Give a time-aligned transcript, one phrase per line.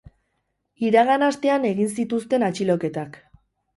[0.87, 3.21] Iragan astean egin zituzten atxiloketak.